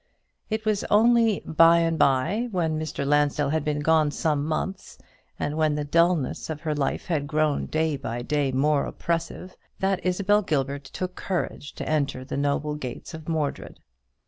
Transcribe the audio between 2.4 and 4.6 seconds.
when Mr. Lansdell had been gone some